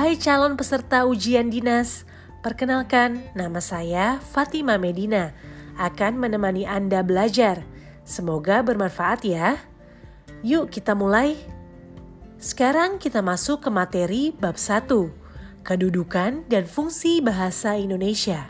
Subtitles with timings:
[0.00, 2.08] Hai calon peserta ujian dinas,
[2.40, 5.36] perkenalkan nama saya Fatima Medina
[5.76, 7.60] akan menemani Anda belajar.
[8.08, 9.60] Semoga bermanfaat ya.
[10.40, 11.36] Yuk kita mulai.
[12.40, 14.88] Sekarang kita masuk ke materi bab 1,
[15.68, 18.48] kedudukan dan fungsi bahasa Indonesia.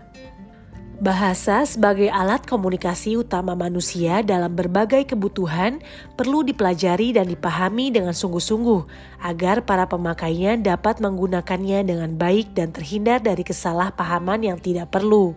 [1.00, 5.80] Bahasa sebagai alat komunikasi utama manusia dalam berbagai kebutuhan
[6.12, 8.84] perlu dipelajari dan dipahami dengan sungguh-sungguh
[9.24, 15.32] agar para pemakainya dapat menggunakannya dengan baik dan terhindar dari kesalahpahaman yang tidak perlu.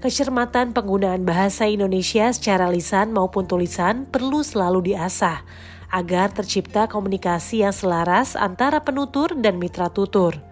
[0.00, 5.44] Kecermatan penggunaan bahasa Indonesia secara lisan maupun tulisan perlu selalu diasah
[5.92, 10.51] agar tercipta komunikasi yang selaras antara penutur dan mitra tutur.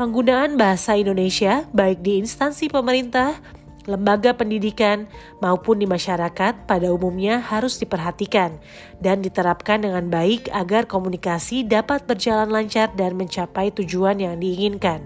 [0.00, 3.36] Penggunaan bahasa Indonesia baik di instansi pemerintah,
[3.84, 5.04] lembaga pendidikan,
[5.44, 8.56] maupun di masyarakat pada umumnya harus diperhatikan
[8.96, 15.04] dan diterapkan dengan baik agar komunikasi dapat berjalan lancar dan mencapai tujuan yang diinginkan.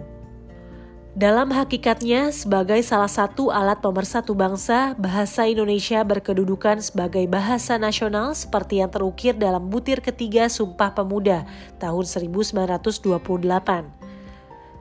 [1.18, 8.78] Dalam hakikatnya, sebagai salah satu alat pemersatu bangsa, bahasa Indonesia berkedudukan sebagai bahasa nasional seperti
[8.78, 11.50] yang terukir dalam butir ketiga Sumpah Pemuda
[11.82, 14.03] tahun 1928.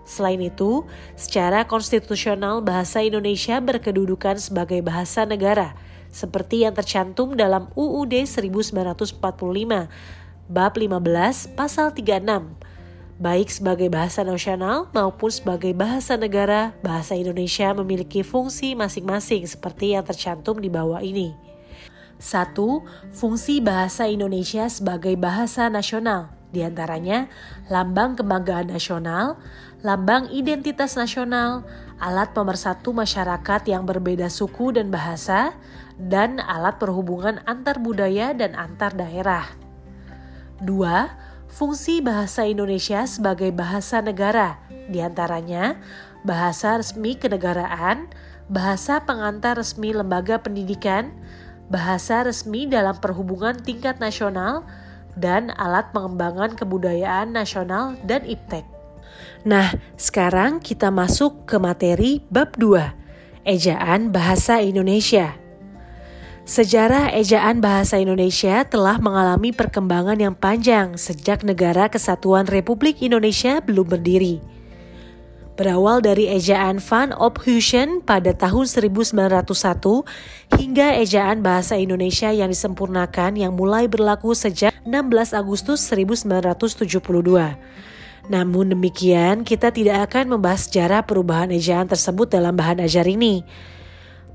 [0.03, 0.83] Selain itu,
[1.15, 5.79] secara konstitusional bahasa Indonesia berkedudukan sebagai bahasa negara,
[6.11, 9.17] seperti yang tercantum dalam UUD 1945,
[10.51, 12.51] bab 15 pasal 36.
[13.23, 20.03] Baik sebagai bahasa nasional maupun sebagai bahasa negara, bahasa Indonesia memiliki fungsi masing-masing seperti yang
[20.03, 21.31] tercantum di bawah ini.
[22.19, 22.51] 1.
[23.15, 27.25] Fungsi bahasa Indonesia sebagai bahasa nasional di antaranya
[27.73, 29.41] lambang kebanggaan nasional,
[29.83, 31.67] lambang identitas nasional,
[31.99, 35.51] alat pemersatu masyarakat yang berbeda suku dan bahasa,
[35.99, 39.43] dan alat perhubungan antar budaya dan antar daerah.
[40.63, 41.51] 2.
[41.51, 44.57] Fungsi bahasa Indonesia sebagai bahasa negara,
[44.89, 45.77] di antaranya
[46.23, 48.07] bahasa resmi kenegaraan,
[48.47, 51.11] bahasa pengantar resmi lembaga pendidikan,
[51.67, 54.63] bahasa resmi dalam perhubungan tingkat nasional,
[55.19, 58.72] dan alat pengembangan kebudayaan nasional dan iptek.
[59.43, 65.35] Nah, sekarang kita masuk ke materi bab 2, Ejaan Bahasa Indonesia.
[66.43, 73.87] Sejarah ejaan bahasa Indonesia telah mengalami perkembangan yang panjang sejak negara kesatuan Republik Indonesia belum
[73.87, 74.43] berdiri
[75.53, 83.53] berawal dari ejaan Van Ophusen pada tahun 1901 hingga ejaan bahasa Indonesia yang disempurnakan yang
[83.53, 87.92] mulai berlaku sejak 16 Agustus 1972.
[88.31, 93.43] Namun demikian, kita tidak akan membahas sejarah perubahan ejaan tersebut dalam bahan ajar ini.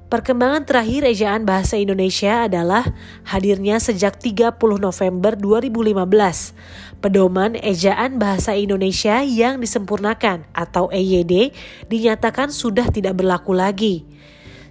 [0.08, 2.80] Perkembangan terakhir ejaan bahasa Indonesia adalah
[3.28, 11.52] hadirnya sejak 30 November 2015 pedoman ejaan bahasa Indonesia yang disempurnakan atau EYD
[11.92, 14.08] dinyatakan sudah tidak berlaku lagi.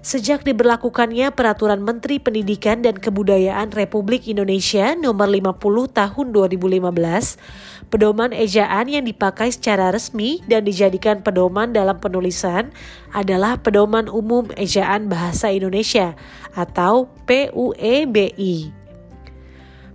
[0.08, 5.60] Sejak diberlakukannya Peraturan Menteri Pendidikan dan Kebudayaan Republik Indonesia Nomor 50
[5.92, 12.72] Tahun 2015, Pedoman ejaan yang dipakai secara resmi dan dijadikan pedoman dalam penulisan
[13.12, 16.16] adalah Pedoman Umum Ejaan Bahasa Indonesia
[16.56, 18.72] atau PUEBI.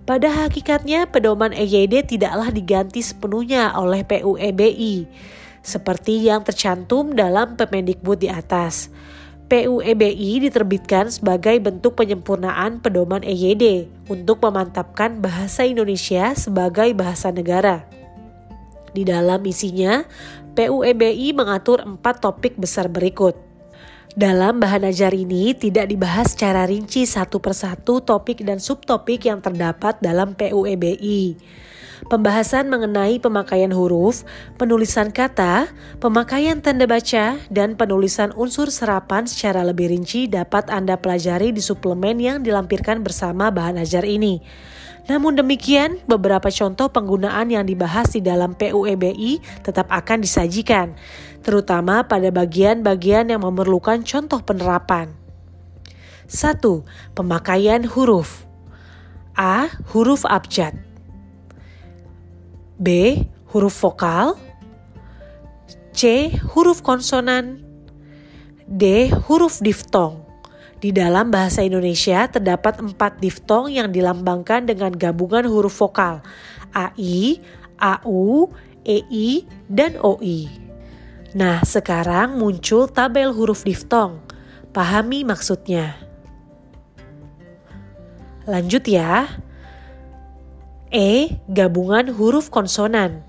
[0.05, 5.09] Pada hakikatnya, pedoman EYD tidaklah diganti sepenuhnya oleh PUEBI,
[5.65, 8.93] seperti yang tercantum dalam Pemendikbud di atas.
[9.53, 17.85] PUEBI diterbitkan sebagai bentuk penyempurnaan pedoman EYD untuk memantapkan bahasa Indonesia sebagai bahasa negara.
[18.97, 20.09] Di dalam isinya,
[20.57, 23.37] PUEBI mengatur empat topik besar berikut.
[24.17, 30.01] Dalam bahan ajar ini tidak dibahas secara rinci satu persatu topik dan subtopik yang terdapat
[30.01, 31.37] dalam PUEBI
[32.07, 34.27] pembahasan mengenai pemakaian huruf,
[34.59, 35.71] penulisan kata,
[36.03, 42.19] pemakaian tanda baca, dan penulisan unsur serapan secara lebih rinci dapat Anda pelajari di suplemen
[42.19, 44.43] yang dilampirkan bersama bahan ajar ini.
[45.11, 50.95] Namun demikian, beberapa contoh penggunaan yang dibahas di dalam PUEBI tetap akan disajikan,
[51.43, 55.11] terutama pada bagian-bagian yang memerlukan contoh penerapan.
[56.31, 56.63] 1.
[57.19, 58.47] Pemakaian huruf
[59.35, 59.69] A.
[59.91, 60.92] Huruf abjad
[62.83, 63.23] B.
[63.55, 64.35] Huruf vokal
[65.95, 66.35] C.
[66.51, 67.63] Huruf konsonan
[68.67, 69.07] D.
[69.31, 70.27] Huruf diftong
[70.83, 76.27] Di dalam bahasa Indonesia terdapat empat diftong yang dilambangkan dengan gabungan huruf vokal
[76.75, 77.39] AI,
[77.79, 78.51] AU,
[78.83, 80.51] EI, dan OI.
[81.39, 84.19] Nah, sekarang muncul tabel huruf diftong.
[84.75, 85.97] Pahami maksudnya.
[88.49, 89.29] Lanjut ya.
[90.93, 91.41] E.
[91.49, 93.25] Gabungan huruf konsonan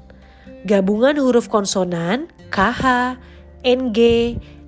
[0.63, 3.15] Gabungan huruf konsonan KH,
[3.63, 3.99] NG,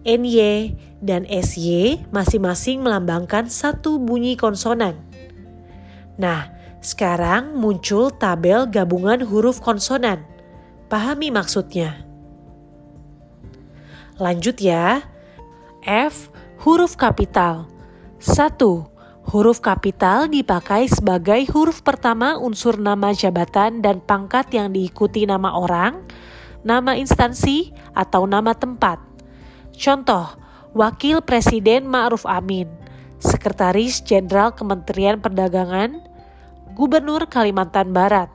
[0.03, 4.99] NY, dan SY masing-masing melambangkan satu bunyi konsonan.
[6.19, 6.51] Nah,
[6.83, 10.23] sekarang muncul tabel gabungan huruf konsonan.
[10.91, 12.03] Pahami maksudnya.
[14.19, 15.03] Lanjut ya.
[15.83, 16.31] F
[16.63, 17.67] huruf kapital.
[18.23, 18.94] 1.
[19.25, 26.05] Huruf kapital dipakai sebagai huruf pertama unsur nama jabatan dan pangkat yang diikuti nama orang,
[26.61, 29.01] nama instansi, atau nama tempat.
[29.73, 30.29] Contoh,
[30.77, 32.69] Wakil Presiden Ma'ruf Amin,
[33.17, 36.05] Sekretaris Jenderal Kementerian Perdagangan,
[36.77, 38.29] Gubernur Kalimantan Barat.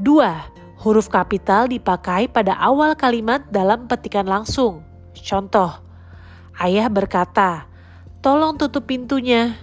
[0.00, 0.80] 2.
[0.80, 4.80] Huruf kapital dipakai pada awal kalimat dalam petikan langsung.
[5.12, 5.76] Contoh,
[6.56, 7.68] Ayah berkata,
[8.22, 9.58] tolong tutup pintunya.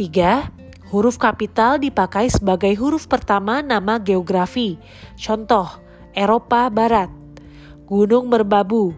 [0.00, 0.88] 3.
[0.88, 4.80] Huruf kapital dipakai sebagai huruf pertama nama geografi.
[5.20, 5.68] Contoh,
[6.16, 7.12] Eropa Barat,
[7.84, 8.96] Gunung Merbabu,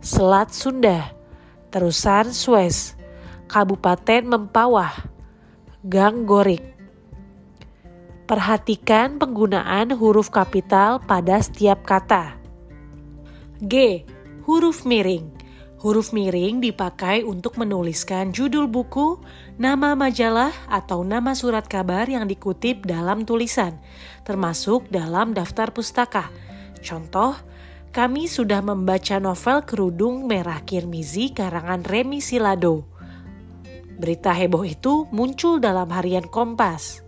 [0.00, 1.12] Selat Sunda,
[1.68, 2.96] Terusan Suez,
[3.44, 4.94] Kabupaten Mempawah,
[5.84, 6.64] Gang Gorik.
[8.24, 12.40] Perhatikan penggunaan huruf kapital pada setiap kata.
[13.60, 14.06] G.
[14.48, 15.33] Huruf miring.
[15.84, 19.20] Huruf miring dipakai untuk menuliskan judul buku,
[19.60, 23.76] nama majalah, atau nama surat kabar yang dikutip dalam tulisan,
[24.24, 26.32] termasuk dalam daftar pustaka.
[26.80, 27.36] Contoh,
[27.92, 32.88] kami sudah membaca novel Kerudung Merah Kirmizi karangan Remi Silado.
[34.00, 37.04] Berita heboh itu muncul dalam harian Kompas.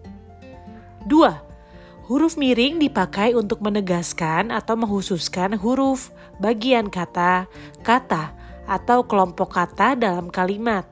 [1.09, 2.13] 2.
[2.13, 6.13] Huruf miring dipakai untuk menegaskan atau menghususkan huruf,
[6.45, 7.49] bagian kata,
[7.81, 8.37] kata,
[8.67, 10.85] atau kelompok kata dalam kalimat.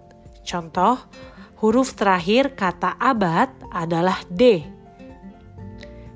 [0.46, 0.96] Contoh,
[1.58, 4.62] huruf terakhir kata abad adalah D.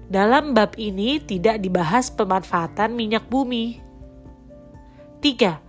[0.08, 3.76] Dalam bab ini tidak dibahas pemanfaatan minyak bumi.
[5.20, 5.60] 3.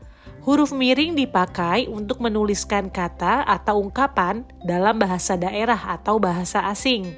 [0.48, 7.12] Huruf miring dipakai untuk menuliskan kata atau ungkapan dalam bahasa daerah atau bahasa asing.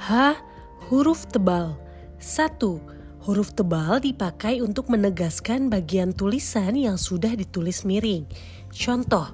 [0.00, 0.40] H.
[0.88, 1.76] Huruf tebal
[2.20, 2.93] 1
[3.24, 8.28] Huruf tebal dipakai untuk menegaskan bagian tulisan yang sudah ditulis miring.
[8.68, 9.32] Contoh,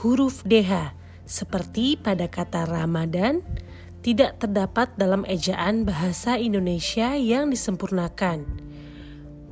[0.00, 0.96] huruf DH
[1.28, 3.44] seperti pada kata Ramadan
[4.00, 8.48] tidak terdapat dalam ejaan bahasa Indonesia yang disempurnakan.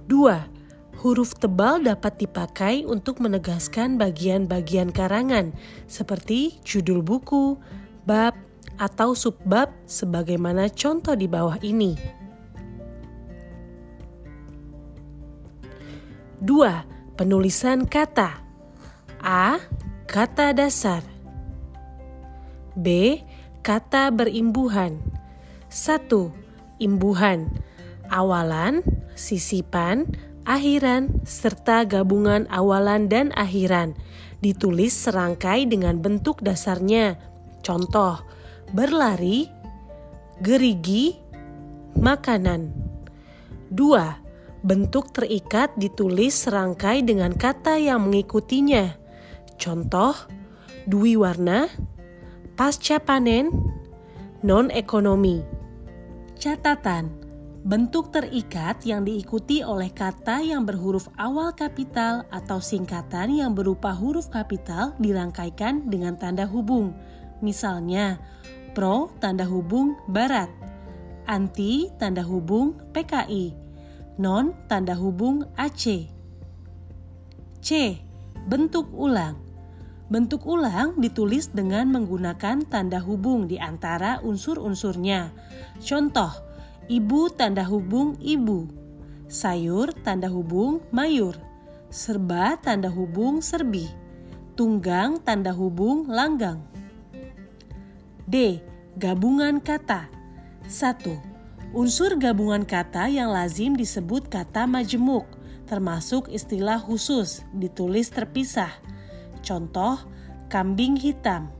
[0.08, 1.04] 2.
[1.04, 5.52] Huruf tebal dapat dipakai untuk menegaskan bagian-bagian karangan
[5.84, 7.60] seperti judul buku,
[8.08, 8.32] bab,
[8.80, 12.24] atau subbab sebagaimana contoh di bawah ini.
[16.46, 17.18] 2.
[17.18, 18.38] Penulisan kata
[19.18, 19.58] A.
[20.06, 21.02] Kata dasar
[22.78, 23.18] B.
[23.66, 25.02] Kata berimbuhan
[25.74, 26.06] 1.
[26.78, 27.50] Imbuhan
[28.14, 28.86] Awalan,
[29.18, 30.06] sisipan,
[30.46, 33.98] akhiran, serta gabungan awalan dan akhiran
[34.38, 37.18] Ditulis serangkai dengan bentuk dasarnya
[37.66, 38.22] Contoh,
[38.70, 39.50] berlari,
[40.38, 41.18] gerigi,
[41.98, 42.70] makanan
[43.74, 44.25] 2
[44.64, 48.96] bentuk terikat ditulis serangkai dengan kata yang mengikutinya.
[49.56, 50.14] Contoh,
[50.88, 51.68] dwi warna,
[52.56, 53.52] pasca panen,
[54.40, 55.44] non-ekonomi.
[56.36, 57.08] Catatan,
[57.64, 64.28] bentuk terikat yang diikuti oleh kata yang berhuruf awal kapital atau singkatan yang berupa huruf
[64.28, 66.92] kapital dirangkaikan dengan tanda hubung.
[67.40, 68.20] Misalnya,
[68.76, 70.48] pro tanda hubung barat,
[71.26, 73.65] anti tanda hubung PKI
[74.16, 76.08] non tanda hubung AC.
[77.60, 77.68] C.
[78.48, 79.36] Bentuk ulang.
[80.06, 85.34] Bentuk ulang ditulis dengan menggunakan tanda hubung di antara unsur-unsurnya.
[85.82, 86.30] Contoh,
[86.86, 88.70] ibu tanda hubung ibu,
[89.26, 91.34] sayur tanda hubung mayur,
[91.90, 93.90] serba tanda hubung serbi,
[94.54, 96.62] tunggang tanda hubung langgang.
[98.30, 98.62] D.
[98.96, 100.08] Gabungan kata
[100.64, 101.25] 1
[101.74, 105.26] Unsur gabungan kata yang lazim disebut kata majemuk,
[105.66, 108.70] termasuk istilah khusus ditulis terpisah.
[109.42, 109.98] Contoh,
[110.46, 111.50] kambing hitam,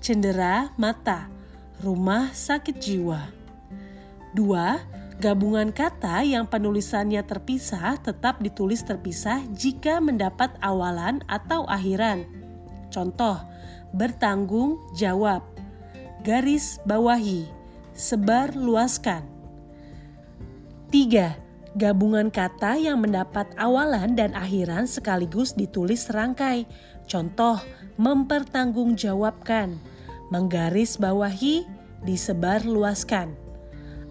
[0.00, 1.28] cendera mata,
[1.84, 3.28] rumah sakit jiwa.
[4.32, 4.80] Dua,
[5.20, 12.24] gabungan kata yang penulisannya terpisah tetap ditulis terpisah jika mendapat awalan atau akhiran.
[12.88, 13.36] Contoh,
[13.92, 15.44] bertanggung jawab,
[16.24, 17.44] garis bawahi,
[17.92, 19.41] sebar luaskan.
[20.92, 21.72] 3.
[21.72, 26.68] Gabungan kata yang mendapat awalan dan akhiran sekaligus ditulis serangkai.
[27.08, 27.56] Contoh,
[27.96, 29.80] mempertanggungjawabkan,
[30.28, 31.64] menggaris bawahi,
[32.04, 33.32] disebar luaskan.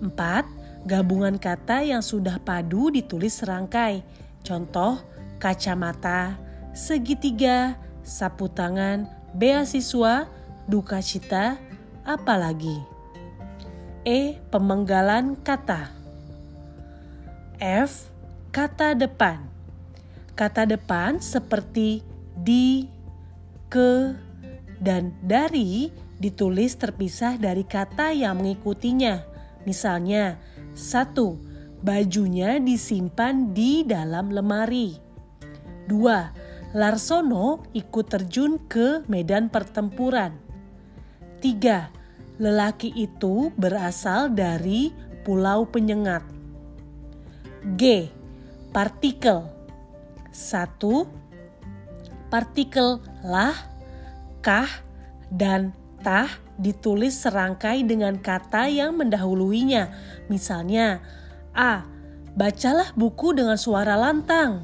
[0.02, 0.90] 4.
[0.90, 4.02] Gabungan kata yang sudah padu ditulis serangkai.
[4.42, 4.98] Contoh,
[5.38, 6.42] kacamata,
[6.74, 9.06] segitiga, sapu tangan,
[9.38, 10.26] beasiswa,
[10.66, 11.62] duka cita,
[12.02, 12.82] apalagi.
[14.02, 14.42] E.
[14.50, 16.01] Pemenggalan kata.
[17.62, 18.10] F.
[18.50, 19.38] Kata depan.
[20.34, 22.02] Kata depan seperti
[22.34, 22.90] di,
[23.70, 24.18] ke,
[24.82, 29.22] dan dari ditulis terpisah dari kata yang mengikutinya.
[29.70, 30.42] Misalnya,
[30.74, 31.38] satu,
[31.86, 34.98] bajunya disimpan di dalam lemari.
[35.86, 36.34] Dua,
[36.74, 40.34] Larsono ikut terjun ke medan pertempuran.
[41.38, 41.94] Tiga,
[42.42, 44.90] lelaki itu berasal dari
[45.22, 46.41] pulau penyengat.
[47.62, 48.10] G.
[48.72, 49.46] Partikel
[50.32, 51.06] Satu,
[52.32, 53.54] Partikel lah,
[54.40, 54.70] kah,
[55.28, 59.92] dan tah ditulis serangkai dengan kata yang mendahuluinya.
[60.32, 61.04] Misalnya,
[61.52, 61.84] A.
[62.32, 64.64] Bacalah buku dengan suara lantang.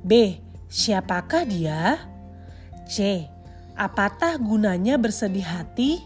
[0.00, 0.40] B.
[0.72, 2.00] Siapakah dia?
[2.88, 3.28] C.
[3.76, 6.00] Apatah gunanya bersedih hati?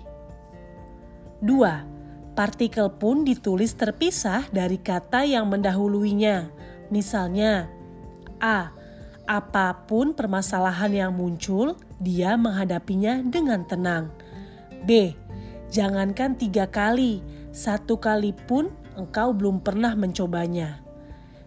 [1.38, 1.96] 2.
[2.37, 6.52] Partikel pun ditulis terpisah dari kata yang mendahuluinya.
[6.93, 7.73] Misalnya,
[8.37, 8.76] A.
[9.25, 14.12] Apa pun permasalahan yang muncul, dia menghadapinya dengan tenang.
[14.85, 15.16] B.
[15.73, 20.78] Jangankan tiga kali, satu kali pun engkau belum pernah mencobanya.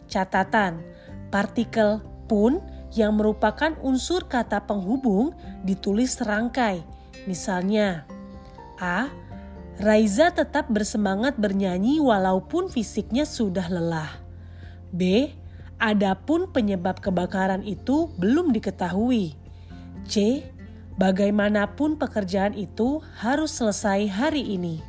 [0.10, 0.82] Catatan,
[1.30, 2.60] partikel pun
[2.98, 6.82] yang merupakan unsur kata penghubung ditulis serangkai.
[7.30, 8.10] Misalnya,
[8.82, 9.08] A.
[9.80, 14.12] Raiza tetap bersemangat bernyanyi walaupun fisiknya sudah lelah.
[14.92, 15.32] B.
[15.80, 19.40] Adapun penyebab kebakaran itu belum diketahui.
[20.04, 20.44] C.
[21.00, 24.84] Bagaimanapun pekerjaan itu harus selesai hari ini.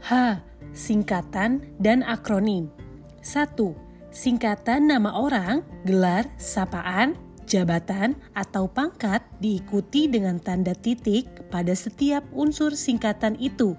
[0.00, 0.40] H.
[0.72, 2.72] Singkatan dan akronim.
[3.20, 3.60] 1
[4.08, 7.12] Singkatan nama orang, gelar, sapaan,
[7.48, 13.76] jabatan, atau pangkat diikuti dengan tanda titik pada setiap unsur singkatan itu.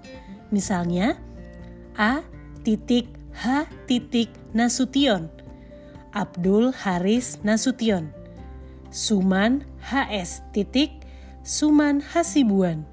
[0.54, 1.18] Misalnya,
[1.98, 2.22] A
[2.62, 5.26] titik H titik Nasution,
[6.14, 8.10] Abdul Haris Nasution,
[8.94, 11.02] Suman HS titik
[11.42, 12.86] Suman Hasibuan,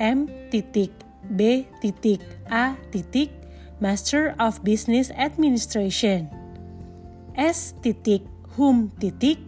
[0.00, 0.90] M titik
[1.28, 3.38] B titik A titik
[3.78, 6.26] Master of Business Administration.
[7.38, 7.78] S.
[7.78, 8.26] Titik
[8.58, 9.38] Hum titik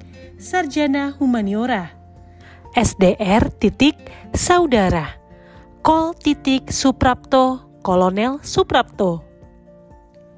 [0.40, 1.92] Sarjana Humaniora
[2.76, 3.96] SDR titik
[4.32, 5.16] Saudara
[5.80, 9.24] Kol titik Suprapto Kolonel Suprapto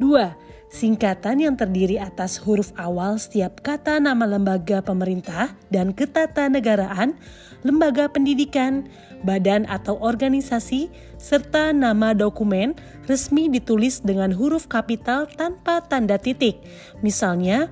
[0.03, 0.43] 2.
[0.73, 7.13] Singkatan yang terdiri atas huruf awal setiap kata nama lembaga pemerintah dan ketatanegaraan,
[7.61, 8.89] lembaga pendidikan,
[9.21, 10.89] badan atau organisasi,
[11.21, 12.73] serta nama dokumen
[13.05, 16.57] resmi ditulis dengan huruf kapital tanpa tanda titik.
[17.05, 17.69] Misalnya,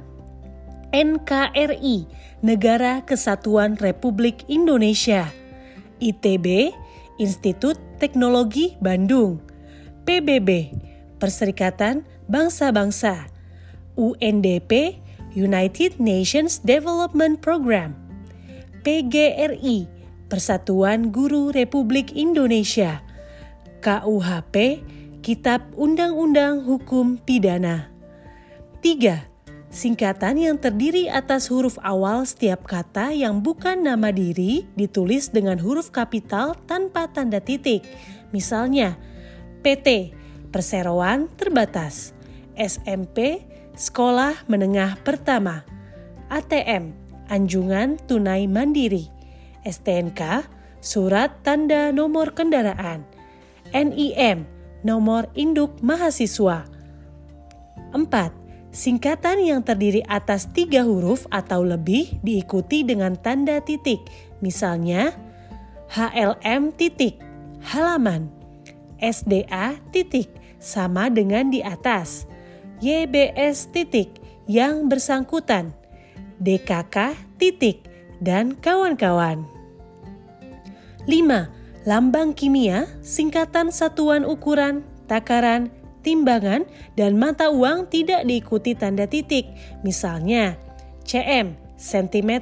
[0.90, 2.10] NKRI,
[2.42, 5.30] Negara Kesatuan Republik Indonesia.
[6.02, 6.74] ITB,
[7.22, 9.38] Institut Teknologi Bandung.
[10.02, 10.74] PBB,
[11.22, 13.30] Perserikatan Bangsa-Bangsa,
[13.94, 14.98] UNDP
[15.36, 17.94] United Nations Development Program,
[18.82, 19.86] PGRI
[20.26, 23.04] Persatuan Guru Republik Indonesia,
[23.84, 24.82] KUHP
[25.22, 27.92] Kitab Undang-Undang Hukum Pidana.
[28.82, 29.29] 3.
[29.70, 35.94] Singkatan yang terdiri atas huruf awal setiap kata yang bukan nama diri ditulis dengan huruf
[35.94, 37.86] kapital tanpa tanda titik.
[38.34, 38.98] Misalnya,
[39.62, 40.10] PT
[40.50, 42.18] Perseroan Terbatas.
[42.58, 43.46] SMP
[43.78, 45.64] Sekolah Menengah Pertama,
[46.28, 46.92] ATM
[47.30, 49.08] Anjungan Tunai Mandiri,
[49.64, 50.44] STNK
[50.82, 53.06] Surat Tanda Nomor Kendaraan,
[53.72, 54.44] NIM
[54.82, 56.68] Nomor Induk Mahasiswa.
[57.96, 58.39] 4.
[58.70, 63.98] Singkatan yang terdiri atas tiga huruf atau lebih diikuti dengan tanda titik,
[64.38, 65.10] misalnya
[65.90, 67.18] HLM titik,
[67.66, 68.30] halaman,
[69.02, 70.30] SDA titik,
[70.62, 72.30] sama dengan di atas,
[72.78, 75.74] YBS titik yang bersangkutan,
[76.38, 77.90] DKK titik
[78.22, 79.42] dan kawan-kawan.
[81.10, 81.88] 5.
[81.88, 86.66] Lambang kimia, singkatan satuan ukuran, takaran, timbangan,
[86.96, 89.48] dan mata uang tidak diikuti tanda titik.
[89.86, 90.56] Misalnya,
[91.04, 92.32] cm, cm,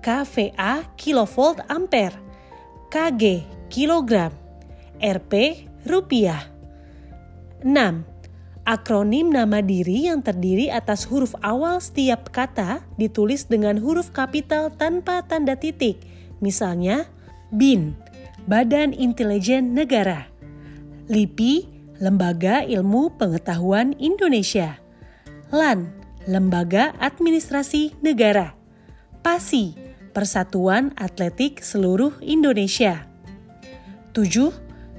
[0.00, 2.14] kVA, kilovolt ampere,
[2.92, 4.32] kg, kilogram,
[5.02, 5.32] rp,
[5.84, 6.46] rupiah.
[7.64, 8.16] 6
[8.66, 15.22] Akronim nama diri yang terdiri atas huruf awal setiap kata ditulis dengan huruf kapital tanpa
[15.22, 16.02] tanda titik.
[16.42, 17.06] Misalnya,
[17.54, 17.94] BIN,
[18.50, 20.26] Badan Intelijen Negara.
[21.06, 24.76] LIPI, Lembaga Ilmu Pengetahuan Indonesia.
[25.48, 25.88] LAN,
[26.28, 28.52] Lembaga Administrasi Negara.
[29.24, 29.72] PASI,
[30.12, 33.08] Persatuan Atletik Seluruh Indonesia.
[34.12, 34.52] 7.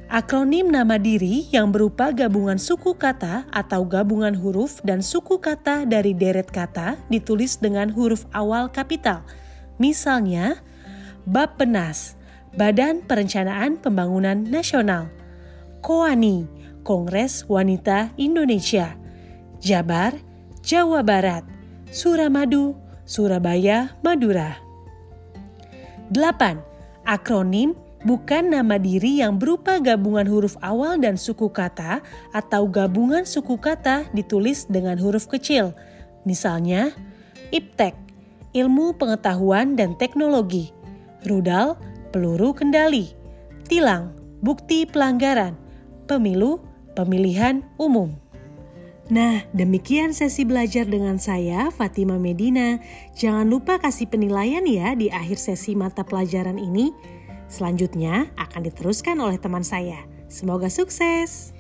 [0.10, 6.18] Akronim nama diri yang berupa gabungan suku kata atau gabungan huruf dan suku kata dari
[6.18, 9.22] deret kata ditulis dengan huruf awal kapital.
[9.78, 10.58] Misalnya,
[11.30, 12.18] Bappenas,
[12.58, 15.14] Badan Perencanaan Pembangunan Nasional.
[15.86, 16.57] Koani,
[16.88, 18.96] Kongres Wanita Indonesia,
[19.60, 20.16] Jabar,
[20.64, 21.44] Jawa Barat,
[21.92, 24.56] Suramadu, Surabaya, Madura.
[26.16, 26.64] 8.
[27.04, 27.76] Akronim
[28.08, 32.00] bukan nama diri yang berupa gabungan huruf awal dan suku kata
[32.32, 35.76] atau gabungan suku kata ditulis dengan huruf kecil.
[36.24, 36.96] Misalnya,
[37.52, 38.00] IPTEK,
[38.56, 40.72] Ilmu Pengetahuan dan Teknologi,
[41.28, 41.76] Rudal,
[42.16, 43.12] Peluru Kendali,
[43.68, 45.60] Tilang, Bukti Pelanggaran,
[46.08, 46.64] Pemilu,
[46.98, 48.18] pemilihan umum.
[49.08, 52.82] Nah, demikian sesi belajar dengan saya, Fatima Medina.
[53.16, 56.92] Jangan lupa kasih penilaian ya di akhir sesi mata pelajaran ini.
[57.48, 60.04] Selanjutnya akan diteruskan oleh teman saya.
[60.28, 61.57] Semoga sukses!